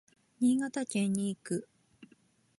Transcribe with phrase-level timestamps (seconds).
[0.39, 1.69] 新潟県に行く。